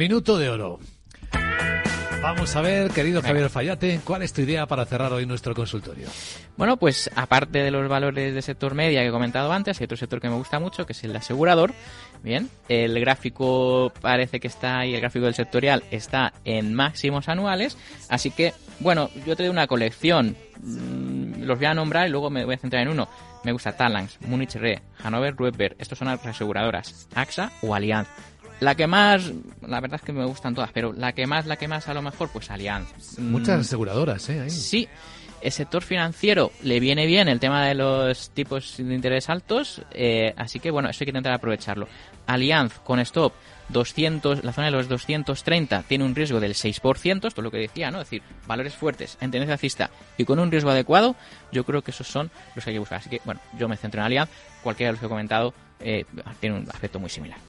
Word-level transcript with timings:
Minuto 0.00 0.38
de 0.38 0.48
oro. 0.48 0.78
Vamos 2.22 2.56
a 2.56 2.62
ver, 2.62 2.90
querido 2.90 3.20
Javier 3.20 3.50
Fallate, 3.50 4.00
¿cuál 4.02 4.22
es 4.22 4.32
tu 4.32 4.40
idea 4.40 4.64
para 4.64 4.86
cerrar 4.86 5.12
hoy 5.12 5.26
nuestro 5.26 5.54
consultorio? 5.54 6.08
Bueno, 6.56 6.78
pues 6.78 7.10
aparte 7.14 7.58
de 7.58 7.70
los 7.70 7.86
valores 7.86 8.32
del 8.32 8.42
sector 8.42 8.74
media 8.74 9.02
que 9.02 9.08
he 9.08 9.10
comentado 9.10 9.52
antes, 9.52 9.78
hay 9.78 9.84
otro 9.84 9.98
sector 9.98 10.18
que 10.18 10.30
me 10.30 10.36
gusta 10.36 10.58
mucho, 10.58 10.86
que 10.86 10.94
es 10.94 11.04
el 11.04 11.14
asegurador. 11.14 11.74
Bien, 12.22 12.48
el 12.70 12.98
gráfico 12.98 13.92
parece 14.00 14.40
que 14.40 14.48
está 14.48 14.78
ahí, 14.78 14.94
el 14.94 15.02
gráfico 15.02 15.26
del 15.26 15.34
sectorial 15.34 15.84
está 15.90 16.32
en 16.46 16.72
máximos 16.72 17.28
anuales, 17.28 17.76
así 18.08 18.30
que, 18.30 18.54
bueno, 18.78 19.10
yo 19.26 19.36
te 19.36 19.42
doy 19.42 19.50
una 19.50 19.66
colección, 19.66 20.34
mm, 20.62 21.42
los 21.42 21.58
voy 21.58 21.66
a 21.66 21.74
nombrar 21.74 22.08
y 22.08 22.10
luego 22.10 22.30
me 22.30 22.46
voy 22.46 22.54
a 22.54 22.58
centrar 22.58 22.84
en 22.84 22.88
uno. 22.88 23.06
Me 23.44 23.52
gusta 23.52 23.76
Talanx, 23.76 24.18
Munich 24.22 24.54
Re, 24.54 24.80
Hannover 25.02 25.36
Rueber, 25.36 25.76
estos 25.78 25.98
son 25.98 26.08
las 26.08 26.24
aseguradoras, 26.24 27.06
AXA 27.14 27.52
o 27.60 27.74
Allianz. 27.74 28.08
La 28.60 28.74
que 28.74 28.86
más, 28.86 29.32
la 29.70 29.80
verdad 29.80 30.00
es 30.00 30.06
que 30.06 30.12
me 30.12 30.24
gustan 30.26 30.54
todas, 30.54 30.70
pero 30.72 30.92
la 30.92 31.12
que 31.12 31.26
más, 31.26 31.46
la 31.46 31.56
que 31.56 31.68
más 31.68 31.88
a 31.88 31.94
lo 31.94 32.02
mejor, 32.02 32.28
pues 32.32 32.50
Allianz. 32.50 33.18
Muchas 33.18 33.58
Mm, 33.58 33.60
aseguradoras, 33.60 34.28
¿eh? 34.28 34.40
Ahí. 34.40 34.50
Sí, 34.50 34.88
el 35.40 35.52
sector 35.52 35.82
financiero 35.82 36.52
le 36.62 36.80
viene 36.80 37.06
bien 37.06 37.28
el 37.28 37.40
tema 37.40 37.64
de 37.66 37.74
los 37.74 38.30
tipos 38.30 38.76
de 38.76 38.94
interés 38.94 39.30
altos, 39.30 39.80
eh, 39.92 40.34
así 40.36 40.60
que 40.60 40.70
bueno, 40.70 40.90
eso 40.90 40.98
hay 41.02 41.06
que 41.06 41.10
intentar 41.10 41.32
aprovecharlo. 41.32 41.88
Allianz 42.26 42.78
con 42.80 43.00
stop 43.00 43.32
200, 43.70 44.44
la 44.44 44.52
zona 44.52 44.66
de 44.66 44.72
los 44.72 44.88
230 44.88 45.84
tiene 45.84 46.04
un 46.04 46.14
riesgo 46.14 46.40
del 46.40 46.54
6%, 46.54 47.28
esto 47.28 47.28
es 47.28 47.44
lo 47.44 47.50
que 47.50 47.58
decía, 47.58 47.90
¿no? 47.90 48.00
Es 48.00 48.10
decir, 48.10 48.22
valores 48.46 48.74
fuertes 48.74 49.16
en 49.20 49.30
tendencia 49.30 49.54
alcista 49.54 49.90
y 50.18 50.24
con 50.24 50.38
un 50.40 50.50
riesgo 50.50 50.70
adecuado, 50.70 51.14
yo 51.52 51.64
creo 51.64 51.82
que 51.82 51.92
esos 51.92 52.08
son 52.08 52.30
los 52.54 52.64
que 52.64 52.70
hay 52.70 52.74
que 52.74 52.80
buscar. 52.80 52.98
Así 52.98 53.08
que 53.08 53.20
bueno, 53.24 53.40
yo 53.56 53.68
me 53.68 53.76
centro 53.76 54.00
en 54.00 54.06
Allianz, 54.06 54.28
cualquiera 54.62 54.88
de 54.88 54.92
los 54.94 55.00
que 55.00 55.06
he 55.06 55.08
comentado 55.08 55.54
eh, 55.78 56.04
tiene 56.40 56.56
un 56.58 56.68
aspecto 56.70 56.98
muy 56.98 57.08
similar. 57.08 57.38